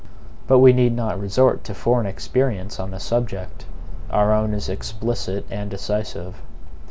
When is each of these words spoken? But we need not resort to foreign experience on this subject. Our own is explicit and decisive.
But 0.47 0.57
we 0.57 0.73
need 0.73 0.95
not 0.95 1.19
resort 1.19 1.63
to 1.65 1.75
foreign 1.75 2.07
experience 2.07 2.79
on 2.79 2.89
this 2.89 3.03
subject. 3.03 3.67
Our 4.09 4.33
own 4.33 4.55
is 4.55 4.67
explicit 4.67 5.45
and 5.51 5.69
decisive. 5.69 6.41